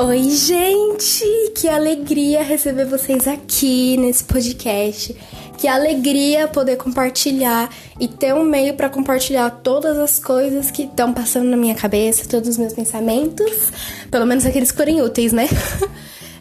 [0.00, 1.24] Oi, gente!
[1.56, 5.12] Que alegria receber vocês aqui nesse podcast.
[5.58, 11.12] Que alegria poder compartilhar e ter um meio para compartilhar todas as coisas que estão
[11.12, 13.72] passando na minha cabeça, todos os meus pensamentos,
[14.08, 15.48] pelo menos aqueles que forem úteis, né?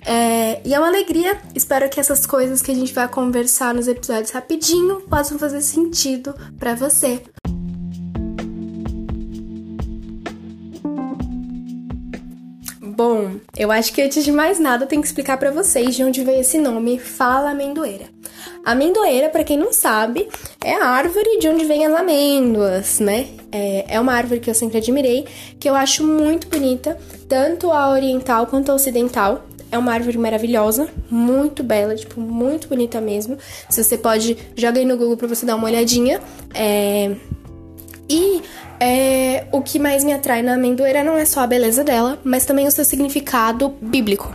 [0.10, 1.38] É, e é uma alegria.
[1.54, 6.34] Espero que essas coisas que a gente vai conversar nos episódios rapidinho possam fazer sentido
[6.58, 7.22] para você.
[12.98, 16.04] Bom, eu acho que antes de mais nada eu tenho que explicar para vocês de
[16.04, 18.06] onde veio esse nome Fala Amendoeira.
[18.66, 20.28] Amendoeira, para quem não sabe,
[20.64, 23.28] é a árvore de onde vem as amêndoas, né?
[23.52, 25.28] É, é uma árvore que eu sempre admirei,
[25.60, 26.98] que eu acho muito bonita,
[27.30, 29.46] tanto a oriental quanto a ocidental.
[29.72, 33.38] É uma árvore maravilhosa, muito bela, tipo, muito bonita mesmo.
[33.70, 36.20] Se você pode, joga aí no Google pra você dar uma olhadinha.
[36.52, 37.16] É...
[38.10, 38.42] E
[38.80, 42.46] é, o que mais me atrai na amendoeira não é só a beleza dela, mas
[42.46, 44.34] também o seu significado bíblico.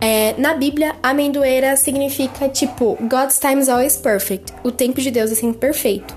[0.00, 4.52] É, na Bíblia, amendoeira significa tipo God's time is always perfect.
[4.64, 6.16] O tempo de Deus é sempre perfeito.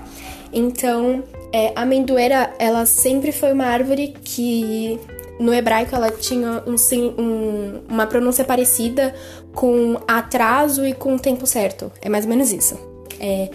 [0.52, 1.22] Então,
[1.52, 4.98] é, a amendoeira, ela sempre foi uma árvore que
[5.38, 6.74] no hebraico ela tinha um,
[7.22, 9.14] um, uma pronúncia parecida
[9.54, 11.92] com atraso e com tempo certo.
[12.00, 12.76] É mais ou menos isso.
[13.20, 13.50] É,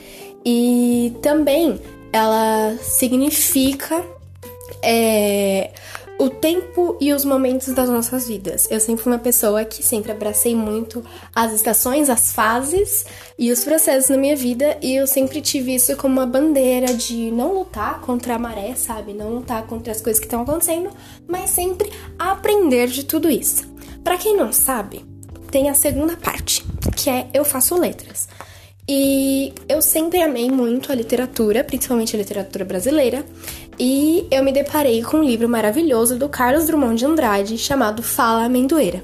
[0.46, 1.80] e também
[2.12, 4.04] ela significa
[4.84, 5.72] é,
[6.22, 8.68] o tempo e os momentos das nossas vidas.
[8.70, 13.06] Eu sempre fui uma pessoa que sempre abracei muito as estações, as fases
[13.40, 17.32] e os processos na minha vida e eu sempre tive isso como uma bandeira de
[17.32, 19.14] não lutar contra a maré, sabe?
[19.14, 20.92] Não lutar contra as coisas que estão acontecendo,
[21.28, 23.64] mas sempre aprender de tudo isso.
[24.04, 25.04] Para quem não sabe,
[25.50, 26.64] tem a segunda parte,
[26.96, 28.28] que é eu faço letras.
[28.94, 33.24] E eu sempre amei muito a literatura, principalmente a literatura brasileira,
[33.80, 38.44] e eu me deparei com um livro maravilhoso do Carlos Drummond de Andrade chamado Fala
[38.44, 39.02] Amendoeira.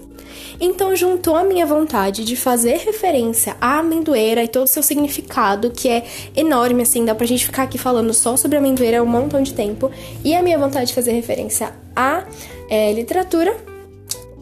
[0.60, 5.72] Então juntou a minha vontade de fazer referência à amendoeira e todo o seu significado,
[5.72, 6.04] que é
[6.36, 9.90] enorme, assim, dá pra gente ficar aqui falando só sobre amendoeira um montão de tempo,
[10.22, 12.26] e a minha vontade de fazer referência à
[12.70, 13.56] é, literatura,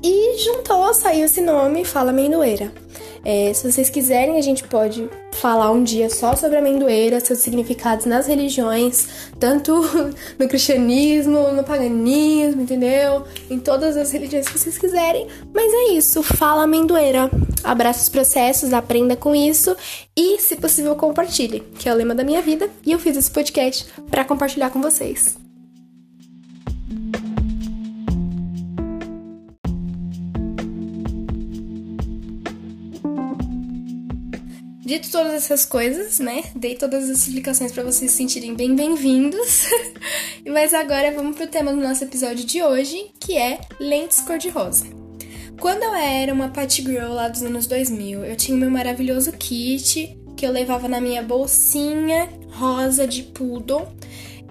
[0.01, 2.73] e juntou, saiu esse nome, Fala Amendoeira.
[3.23, 7.39] É, se vocês quiserem, a gente pode falar um dia só sobre a amendoeira, seus
[7.39, 9.07] significados nas religiões,
[9.39, 9.73] tanto
[10.39, 13.23] no cristianismo, no paganismo, entendeu?
[13.49, 15.27] Em todas as religiões que vocês quiserem.
[15.53, 17.29] Mas é isso, fala amendoeira.
[17.63, 19.75] Abraça os processos, aprenda com isso
[20.15, 23.31] e, se possível, compartilhe, que é o lema da minha vida, e eu fiz esse
[23.31, 25.44] podcast para compartilhar com vocês.
[34.95, 36.45] Dito todas essas coisas, né?
[36.55, 39.67] Dei todas as explicações para vocês se sentirem bem bem-vindos.
[40.47, 44.85] Mas agora vamos pro tema do nosso episódio de hoje, que é lentes cor-de-rosa.
[45.59, 50.17] Quando eu era uma party girl lá dos anos 2000, eu tinha meu maravilhoso kit
[50.37, 53.85] que eu levava na minha bolsinha rosa de poodle.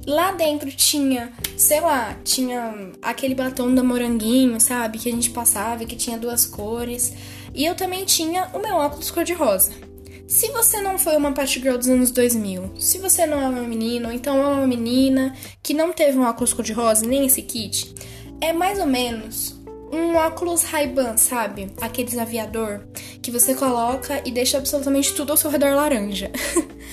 [0.06, 4.98] Lá dentro tinha, sei lá, tinha aquele batom da moranguinho, sabe?
[4.98, 7.14] Que a gente passava, que tinha duas cores.
[7.54, 9.93] E eu também tinha o meu óculos cor-de-rosa.
[10.26, 13.62] Se você não foi uma party girl dos anos 2000, se você não é uma
[13.62, 17.94] menina, ou então é uma menina que não teve um óculos cor-de-rosa, nem esse kit,
[18.40, 19.54] é mais ou menos
[19.92, 21.70] um óculos Ray-Ban, sabe?
[21.80, 22.86] Aqueles aviador
[23.22, 26.30] que você coloca e deixa absolutamente tudo ao seu redor laranja.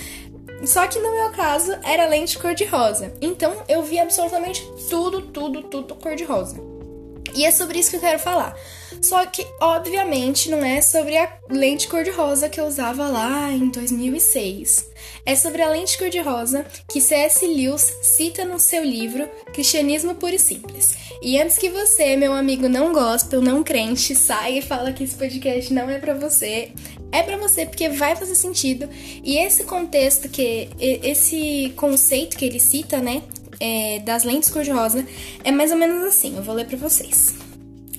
[0.64, 3.12] Só que no meu caso era lente cor-de-rosa.
[3.20, 6.60] Então eu vi absolutamente tudo, tudo, tudo cor-de-rosa.
[7.34, 8.54] E é sobre isso que eu quero falar.
[9.00, 14.90] Só que, obviamente, não é sobre a lente cor-de-rosa que eu usava lá em 2006.
[15.24, 17.46] É sobre a lente cor-de-rosa que C.S.
[17.46, 20.96] Lewis cita no seu livro Cristianismo Puro e Simples.
[21.22, 25.14] E antes que você, meu amigo não gospel, não crente, saia e fala que esse
[25.14, 26.72] podcast não é para você,
[27.12, 28.88] é para você porque vai fazer sentido.
[29.22, 33.22] E esse contexto que esse conceito que ele cita, né,
[33.60, 35.06] é, das lentes cor-de-rosa
[35.44, 36.36] é mais ou menos assim.
[36.36, 37.34] Eu vou ler para vocês.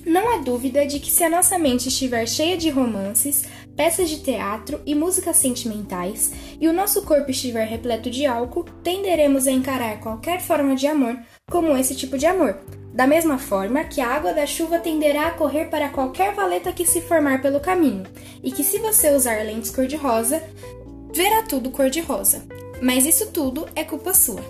[0.06, 4.20] Não há dúvida de que se a nossa mente estiver cheia de romances, peças de
[4.22, 6.30] teatro e músicas sentimentais,
[6.60, 11.18] e o nosso corpo estiver repleto de álcool, tenderemos a encarar qualquer forma de amor
[11.50, 12.58] como esse tipo de amor.
[12.92, 16.86] Da mesma forma que a água da chuva tenderá a correr para qualquer valeta que
[16.86, 18.04] se formar pelo caminho,
[18.42, 20.42] e que se você usar lentes cor-de-rosa,
[21.14, 22.44] verá tudo cor-de-rosa.
[22.82, 24.42] Mas isso tudo é culpa sua.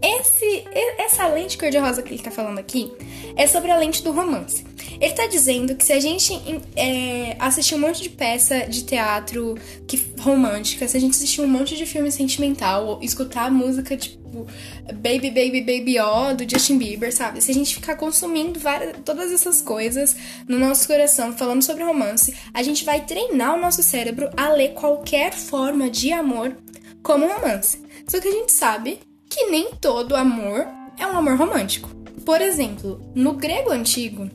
[0.00, 0.64] Esse,
[0.98, 2.92] essa lente cor-de-rosa que ele tá falando aqui
[3.38, 4.66] é sobre a lente do romance.
[5.00, 6.32] Ele tá dizendo que se a gente
[6.74, 9.56] é, assistir um monte de peça de teatro
[9.86, 14.46] que, romântica, se a gente assistir um monte de filme sentimental, ou escutar música tipo
[14.92, 17.40] Baby Baby Baby ó do Justin Bieber, sabe?
[17.40, 20.16] Se a gente ficar consumindo várias, todas essas coisas
[20.48, 24.70] no nosso coração, falando sobre romance, a gente vai treinar o nosso cérebro a ler
[24.70, 26.56] qualquer forma de amor
[27.04, 27.80] como romance.
[28.08, 28.98] Só que a gente sabe
[29.30, 30.66] que nem todo amor
[30.98, 31.97] é um amor romântico.
[32.28, 34.28] Por exemplo, no grego antigo,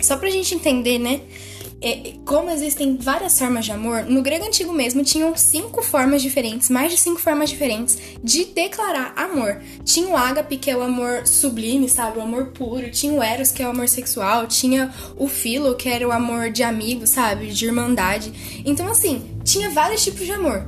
[0.00, 1.20] só pra gente entender, né?
[1.82, 6.70] É, como existem várias formas de amor, no grego antigo mesmo tinham cinco formas diferentes,
[6.70, 9.60] mais de cinco formas diferentes de declarar amor.
[9.84, 12.18] Tinha o ágape, que é o amor sublime, sabe?
[12.18, 12.90] O amor puro.
[12.90, 14.46] Tinha o eros, que é o amor sexual.
[14.46, 17.48] Tinha o filo, que era o amor de amigo, sabe?
[17.48, 18.62] De irmandade.
[18.64, 20.66] Então, assim, tinha vários tipos de amor.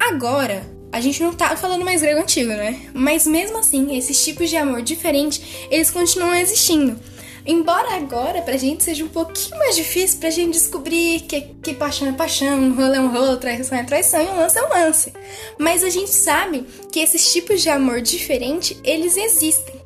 [0.00, 2.82] Agora, a gente não tá falando mais grego antigo, né?
[2.92, 5.40] Mas mesmo assim, esses tipos de amor diferentes,
[5.70, 7.00] eles continuam existindo.
[7.44, 12.06] Embora agora pra gente seja um pouquinho mais difícil pra gente descobrir que, que paixão
[12.08, 15.12] é paixão, rolo é um rolo, traição é traição e um lance é um lance.
[15.58, 19.81] Mas a gente sabe que esses tipos de amor diferente, eles existem.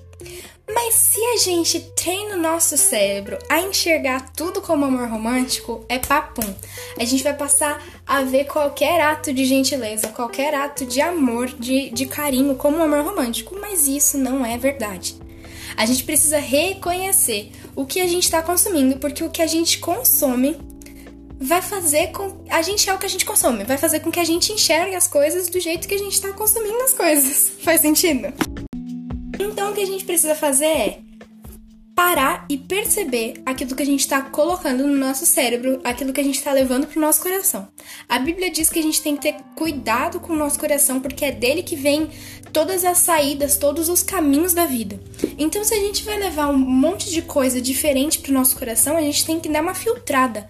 [0.76, 5.98] Mas se a gente treina o nosso cérebro a enxergar tudo como amor romântico, é
[5.98, 6.54] papum.
[7.00, 11.88] A gente vai passar a ver qualquer ato de gentileza, qualquer ato de amor, de,
[11.88, 13.56] de carinho como amor romântico.
[13.58, 15.16] Mas isso não é verdade.
[15.78, 19.78] A gente precisa reconhecer o que a gente está consumindo, porque o que a gente
[19.78, 20.58] consome
[21.40, 22.44] vai fazer com.
[22.50, 24.94] A gente é o que a gente consome, vai fazer com que a gente enxergue
[24.94, 27.52] as coisas do jeito que a gente está consumindo as coisas.
[27.64, 28.55] Faz sentido?
[29.56, 30.98] Então o que a gente precisa fazer é
[31.94, 36.22] parar e perceber aquilo que a gente está colocando no nosso cérebro, aquilo que a
[36.22, 37.66] gente está levando para o nosso coração.
[38.06, 41.24] A Bíblia diz que a gente tem que ter cuidado com o nosso coração, porque
[41.24, 42.10] é dele que vem
[42.52, 45.00] todas as saídas, todos os caminhos da vida.
[45.38, 48.94] Então, se a gente vai levar um monte de coisa diferente para o nosso coração,
[48.94, 50.46] a gente tem que dar uma filtrada.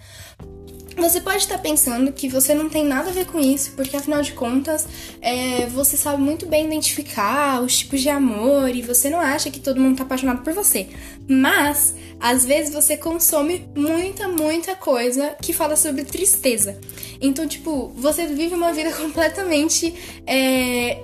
[0.96, 4.22] Você pode estar pensando que você não tem nada a ver com isso, porque afinal
[4.22, 4.88] de contas
[5.20, 9.60] é, você sabe muito bem identificar os tipos de amor e você não acha que
[9.60, 10.88] todo mundo está apaixonado por você.
[11.28, 16.80] Mas às vezes você consome muita, muita coisa que fala sobre tristeza.
[17.20, 19.94] Então, tipo, você vive uma vida completamente
[20.26, 21.02] é,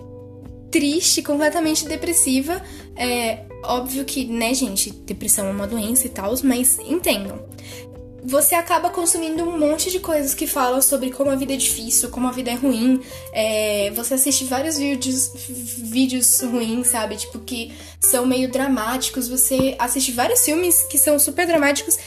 [0.70, 2.62] triste, completamente depressiva.
[2.96, 7.44] É óbvio que, né, gente, depressão é uma doença e tal, mas entendam
[8.22, 12.08] você acaba consumindo um monte de coisas que falam sobre como a vida é difícil,
[12.08, 13.02] como a vida é ruim.
[13.32, 17.16] É, você assiste vários vídeos, vídeos ruins, sabe?
[17.16, 19.28] Tipo, que são meio dramáticos.
[19.28, 21.98] Você assiste vários filmes que são super dramáticos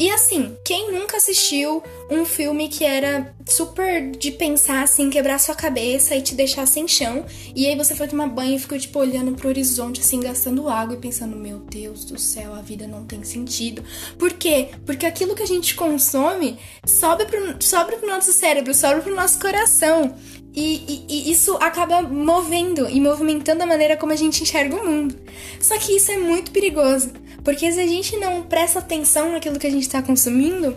[0.00, 5.54] e assim, quem nunca assistiu um filme que era super de pensar assim, quebrar sua
[5.54, 8.98] cabeça e te deixar sem chão, e aí você foi tomar banho e ficou tipo
[8.98, 13.04] olhando pro horizonte assim, gastando água e pensando, meu Deus do céu, a vida não
[13.04, 13.84] tem sentido.
[14.18, 14.68] Por quê?
[14.86, 19.38] Porque aquilo que a gente consome sobe pro, sobe pro nosso cérebro, sobe pro nosso
[19.38, 20.16] coração.
[20.52, 24.84] E, e, e, isso acaba movendo e movimentando a maneira como a gente enxerga o
[24.84, 25.14] mundo.
[25.60, 27.12] Só que isso é muito perigoso,
[27.44, 30.76] porque se a gente não presta atenção naquilo que a gente está consumindo,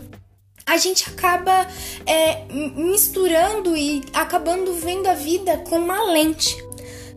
[0.66, 1.68] a gente acaba
[2.06, 2.46] é,
[2.76, 6.56] misturando e acabando vendo a vida com uma lente.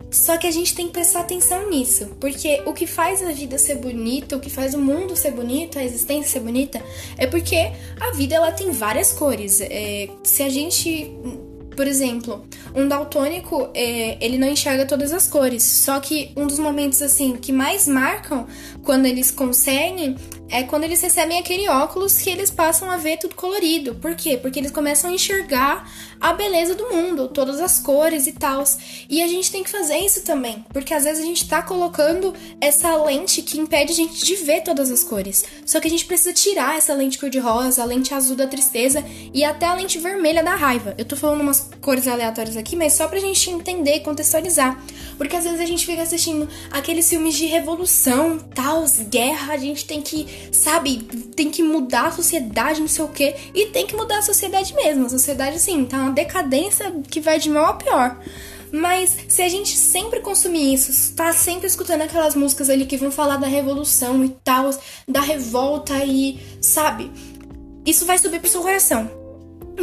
[0.09, 3.57] Só que a gente tem que prestar atenção nisso, porque o que faz a vida
[3.57, 6.81] ser bonita, o que faz o mundo ser bonito, a existência ser bonita,
[7.17, 9.59] é porque a vida ela tem várias cores.
[9.59, 11.11] É, se a gente
[11.77, 12.43] por exemplo,
[12.75, 15.61] um daltônico, é, ele não enxerga todas as cores.
[15.61, 18.47] Só que um dos momentos, assim, que mais marcam
[18.83, 20.15] quando eles conseguem
[20.49, 23.95] é quando eles recebem aquele óculos que eles passam a ver tudo colorido.
[23.95, 24.37] Por quê?
[24.37, 25.89] Porque eles começam a enxergar
[26.19, 28.63] a beleza do mundo, todas as cores e tal.
[29.09, 32.33] E a gente tem que fazer isso também, porque às vezes a gente tá colocando
[32.59, 35.43] essa lente que impede a gente de ver todas as cores.
[35.65, 39.43] Só que a gente precisa tirar essa lente cor-de-rosa, a lente azul da tristeza e
[39.43, 40.95] até a lente vermelha da raiva.
[40.97, 44.81] Eu tô falando umas cores aleatórias aqui, mas só pra gente entender e contextualizar.
[45.17, 49.85] Porque às vezes a gente fica assistindo aqueles filmes de revolução, tal, guerra, a gente
[49.85, 50.97] tem que, sabe,
[51.35, 53.35] tem que mudar a sociedade, não sei o quê.
[53.53, 55.05] E tem que mudar a sociedade mesmo.
[55.05, 58.19] A sociedade, assim, tá uma decadência que vai de mal a pior.
[58.71, 63.11] Mas se a gente sempre consumir isso, tá sempre escutando aquelas músicas ali que vão
[63.11, 64.69] falar da revolução e tal,
[65.07, 67.11] da revolta e, sabe,
[67.85, 69.09] isso vai subir pro seu coração.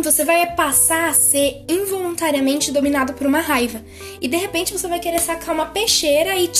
[0.03, 3.83] Você vai passar a ser involuntariamente dominado por uma raiva.
[4.21, 6.51] E de repente você vai querer sacar uma peixeira e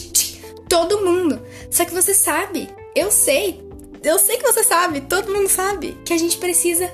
[0.68, 1.42] todo mundo.
[1.70, 3.60] Só que você sabe, eu sei,
[4.02, 6.92] eu sei que você sabe, todo mundo sabe que a gente precisa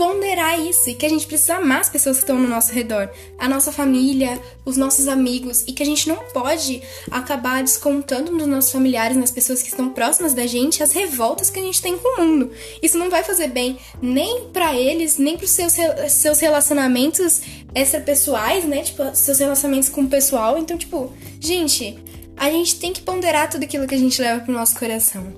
[0.00, 3.10] ponderar isso e que a gente precisa amar as pessoas que estão no nosso redor,
[3.38, 8.46] a nossa família, os nossos amigos e que a gente não pode acabar descontando nos
[8.46, 11.98] nossos familiares, nas pessoas que estão próximas da gente, as revoltas que a gente tem
[11.98, 12.50] com o mundo.
[12.82, 15.74] Isso não vai fazer bem nem para eles, nem para os seus,
[16.08, 17.42] seus relacionamentos
[17.74, 18.82] extrapessoais, né?
[18.82, 20.56] Tipo, seus relacionamentos com o pessoal.
[20.56, 21.98] Então, tipo, gente,
[22.40, 25.30] a gente tem que ponderar tudo aquilo que a gente leva pro nosso coração.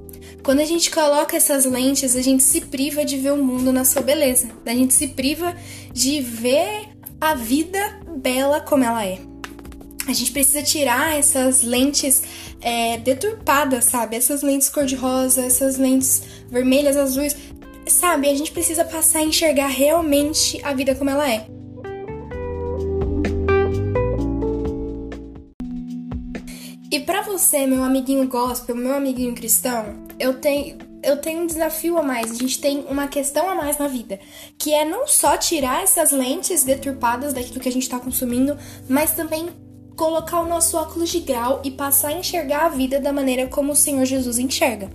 [0.45, 3.85] Quando a gente coloca essas lentes, a gente se priva de ver o mundo na
[3.85, 4.49] sua beleza.
[4.65, 5.53] A gente se priva
[5.93, 6.91] de ver
[7.21, 9.19] a vida bela como ela é.
[10.07, 12.23] A gente precisa tirar essas lentes
[12.61, 14.15] é, deturpadas, sabe?
[14.15, 17.37] Essas lentes cor-de-rosa, essas lentes vermelhas, azuis.
[17.89, 18.29] Sabe?
[18.29, 21.52] A gente precisa passar a enxergar realmente a vida como ela é.
[26.93, 31.99] E para você, meu amiguinho gospel, meu amiguinho cristão, eu tenho eu tenho um desafio
[31.99, 34.21] a mais, a gente tem uma questão a mais na vida,
[34.57, 38.57] que é não só tirar essas lentes deturpadas daquilo que a gente está consumindo,
[38.89, 39.49] mas também
[39.97, 43.73] colocar o nosso óculos de grau e passar a enxergar a vida da maneira como
[43.73, 44.91] o Senhor Jesus enxerga.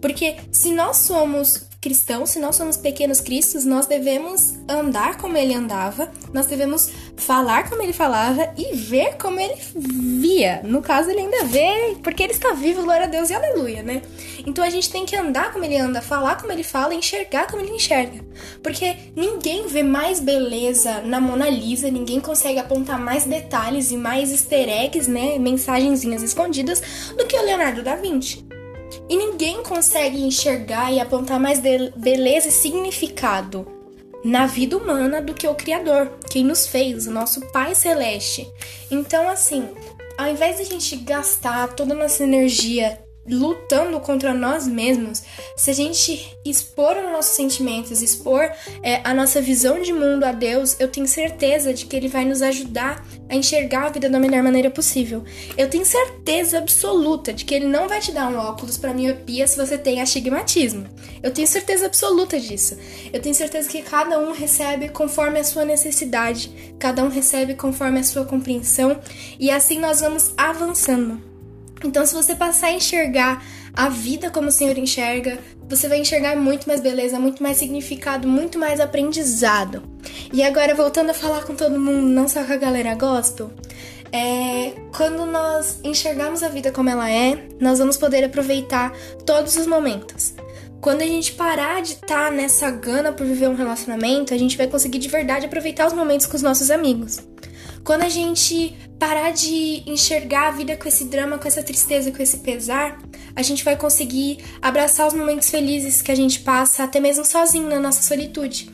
[0.00, 5.54] Porque se nós somos cristãos, se nós somos pequenos cristos, nós devemos andar como ele
[5.54, 10.60] andava, nós devemos falar como ele falava e ver como ele via.
[10.62, 14.02] No caso, ele ainda vê, porque ele está vivo, glória a Deus e aleluia, né?
[14.46, 17.62] Então a gente tem que andar como ele anda, falar como ele fala, enxergar como
[17.62, 18.22] ele enxerga.
[18.62, 24.30] Porque ninguém vê mais beleza na Mona Lisa, ninguém consegue apontar mais detalhes e mais
[24.30, 25.38] easter eggs, né?
[25.38, 26.82] Mensagenzinhas escondidas
[27.16, 28.49] do que o Leonardo da Vinci.
[29.10, 31.60] E ninguém consegue enxergar e apontar mais
[31.96, 33.66] beleza e significado
[34.24, 38.48] na vida humana do que o Criador, quem nos fez, o nosso Pai Celeste.
[38.88, 39.68] Então, assim,
[40.16, 45.22] ao invés de a gente gastar toda a nossa energia lutando contra nós mesmos,
[45.56, 48.50] se a gente expor os nossos sentimentos, expor
[48.82, 52.24] é, a nossa visão de mundo a Deus, eu tenho certeza de que Ele vai
[52.24, 55.24] nos ajudar a enxergar a vida da melhor maneira possível.
[55.56, 59.46] Eu tenho certeza absoluta de que Ele não vai te dar um óculos para miopia
[59.46, 60.86] se você tem astigmatismo.
[61.22, 62.76] Eu tenho certeza absoluta disso.
[63.12, 68.00] Eu tenho certeza que cada um recebe conforme a sua necessidade, cada um recebe conforme
[68.00, 68.98] a sua compreensão
[69.38, 71.29] e assim nós vamos avançando.
[71.84, 76.36] Então, se você passar a enxergar a vida como o Senhor enxerga, você vai enxergar
[76.36, 79.82] muito mais beleza, muito mais significado, muito mais aprendizado.
[80.32, 83.50] E agora, voltando a falar com todo mundo, não só com a galera gospel,
[84.12, 88.92] é, quando nós enxergarmos a vida como ela é, nós vamos poder aproveitar
[89.24, 90.34] todos os momentos.
[90.80, 94.56] Quando a gente parar de estar tá nessa gana por viver um relacionamento, a gente
[94.56, 97.20] vai conseguir de verdade aproveitar os momentos com os nossos amigos.
[97.84, 102.22] Quando a gente parar de enxergar a vida com esse drama, com essa tristeza, com
[102.22, 103.00] esse pesar,
[103.34, 107.68] a gente vai conseguir abraçar os momentos felizes que a gente passa, até mesmo sozinho
[107.68, 108.70] na nossa solitude.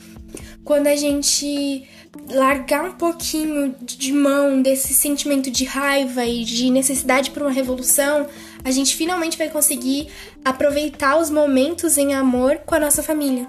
[0.65, 1.87] Quando a gente
[2.29, 8.27] largar um pouquinho de mão desse sentimento de raiva e de necessidade por uma revolução,
[8.65, 10.09] a gente finalmente vai conseguir
[10.45, 13.47] aproveitar os momentos em amor com a nossa família.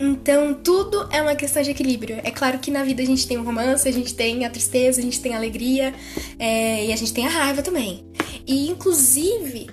[0.00, 2.20] Então, tudo é uma questão de equilíbrio.
[2.22, 5.00] É claro que na vida a gente tem o romance, a gente tem a tristeza,
[5.00, 5.92] a gente tem a alegria
[6.38, 8.06] é, e a gente tem a raiva também.
[8.46, 9.68] E, inclusive,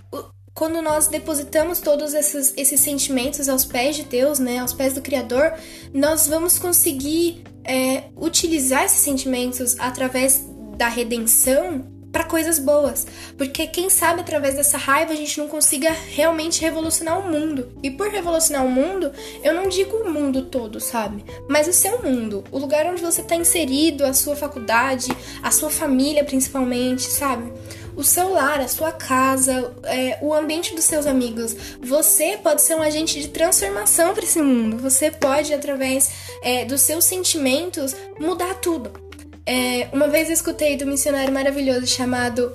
[0.53, 5.01] quando nós depositamos todos esses, esses sentimentos aos pés de Deus, né, aos pés do
[5.01, 5.53] Criador,
[5.93, 10.43] nós vamos conseguir é, utilizar esses sentimentos através
[10.77, 13.05] da redenção para coisas boas,
[13.37, 17.67] porque quem sabe através dessa raiva a gente não consiga realmente revolucionar o mundo.
[17.83, 19.11] E por revolucionar o mundo,
[19.43, 21.25] eu não digo o mundo todo, sabe?
[21.49, 25.09] Mas o seu mundo, o lugar onde você está inserido, a sua faculdade,
[25.43, 27.51] a sua família principalmente, sabe?
[27.97, 31.55] o seu lar, a sua casa, é, o ambiente dos seus amigos.
[31.81, 34.77] Você pode ser um agente de transformação para esse mundo.
[34.79, 39.04] Você pode, através é, dos seus sentimentos, mudar tudo.
[39.45, 42.51] É, uma vez eu escutei do missionário maravilhoso chamado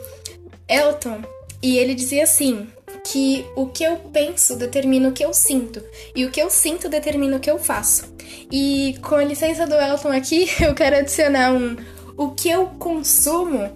[0.69, 1.23] Elton,
[1.63, 2.67] e ele dizia assim:
[3.05, 5.83] que o que eu penso determina o que eu sinto,
[6.15, 8.13] e o que eu sinto determina o que eu faço.
[8.51, 11.77] E com a licença do Elton aqui, eu quero adicionar um:
[12.17, 13.71] o que eu consumo,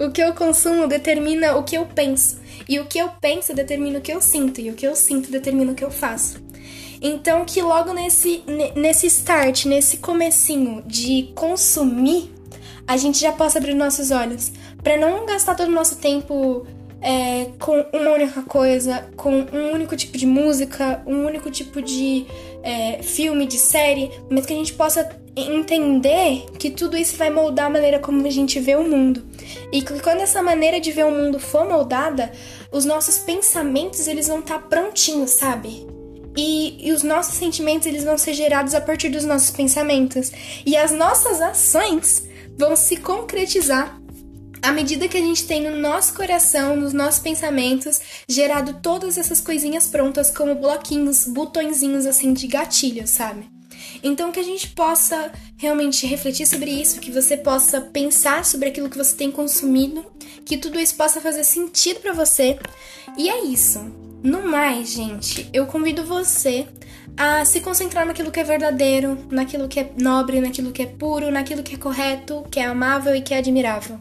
[0.00, 3.98] o que eu consumo determina o que eu penso, e o que eu penso determina
[3.98, 6.49] o que eu sinto, e o que eu sinto determina o que eu faço.
[7.00, 8.42] Então que logo nesse,
[8.74, 12.30] nesse start, nesse comecinho de consumir,
[12.86, 14.52] a gente já possa abrir nossos olhos.
[14.82, 16.66] para não gastar todo o nosso tempo
[17.00, 22.26] é, com uma única coisa, com um único tipo de música, um único tipo de
[22.62, 27.66] é, filme, de série, mas que a gente possa entender que tudo isso vai moldar
[27.66, 29.22] a maneira como a gente vê o mundo.
[29.72, 32.30] E que quando essa maneira de ver o mundo for moldada,
[32.70, 35.86] os nossos pensamentos eles vão estar tá prontinhos, sabe?
[36.42, 40.32] E, e os nossos sentimentos eles vão ser gerados a partir dos nossos pensamentos.
[40.64, 44.00] E as nossas ações vão se concretizar
[44.62, 49.38] à medida que a gente tem no nosso coração, nos nossos pensamentos, gerado todas essas
[49.38, 53.44] coisinhas prontas como bloquinhos, botõezinhos assim de gatilho, sabe?
[54.02, 58.88] Então que a gente possa realmente refletir sobre isso, que você possa pensar sobre aquilo
[58.88, 60.04] que você tem consumido,
[60.44, 62.58] que tudo isso possa fazer sentido para você.
[63.16, 63.78] E é isso.
[64.22, 66.66] No mais, gente, eu convido você
[67.16, 71.30] a se concentrar naquilo que é verdadeiro, naquilo que é nobre, naquilo que é puro,
[71.30, 74.00] naquilo que é correto, que é amável e que é admirável.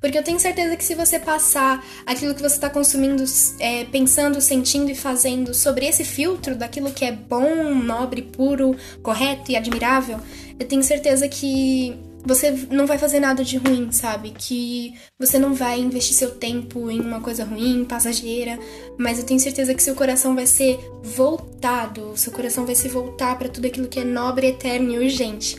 [0.00, 3.22] Porque eu tenho certeza que se você passar aquilo que você está consumindo,
[3.58, 9.50] é, pensando, sentindo e fazendo sobre esse filtro daquilo que é bom, nobre, puro, correto
[9.52, 10.18] e admirável,
[10.58, 14.30] eu tenho certeza que você não vai fazer nada de ruim, sabe?
[14.36, 18.58] Que você não vai investir seu tempo em uma coisa ruim, passageira,
[18.98, 23.38] mas eu tenho certeza que seu coração vai ser voltado, seu coração vai se voltar
[23.38, 25.56] para tudo aquilo que é nobre, eterno e urgente.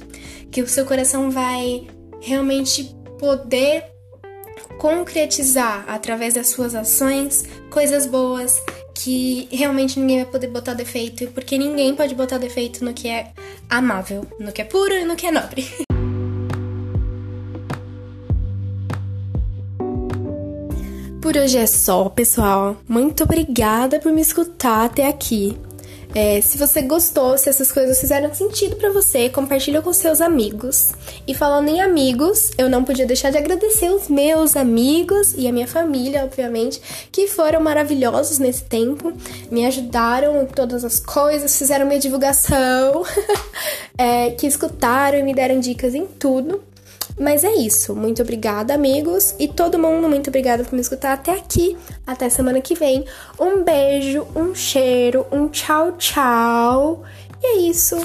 [0.52, 1.88] Que o seu coração vai
[2.22, 3.86] realmente poder
[4.78, 8.60] concretizar através das suas ações coisas boas
[8.94, 13.32] que realmente ninguém vai poder botar defeito, porque ninguém pode botar defeito no que é
[13.70, 15.66] amável, no que é puro e no que é nobre.
[21.32, 22.76] Por hoje é só, pessoal.
[22.86, 25.58] Muito obrigada por me escutar até aqui.
[26.14, 30.92] É, se você gostou, se essas coisas fizeram sentido para você, compartilha com seus amigos.
[31.26, 35.54] E falando em amigos, eu não podia deixar de agradecer os meus amigos e a
[35.54, 39.14] minha família, obviamente, que foram maravilhosos nesse tempo,
[39.50, 43.06] me ajudaram em todas as coisas, fizeram minha divulgação,
[43.98, 46.62] é, que escutaram e me deram dicas em tudo.
[47.20, 47.96] Mas é isso.
[47.96, 49.36] Muito obrigada, amigos.
[49.40, 51.78] E todo mundo, muito obrigada por me escutar até aqui.
[52.06, 53.06] Até semana que vem.
[53.40, 57.04] Um beijo, um cheiro, um tchau, tchau.
[57.42, 57.98] E é isso.